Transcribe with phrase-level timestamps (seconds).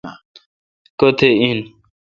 [0.99, 1.59] کتھ این۔